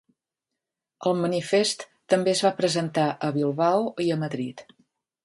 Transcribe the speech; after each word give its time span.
El 1.11 1.17
manifest 1.25 1.85
també 2.13 2.33
es 2.37 2.41
va 2.45 2.53
presentar 2.63 3.05
a 3.29 3.33
Bilbao 3.37 3.85
i 4.07 4.09
a 4.17 4.19
Madrid. 4.23 4.65